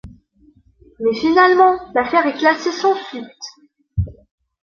[0.99, 3.27] Mais finalement, l'affaire est classée sans suite.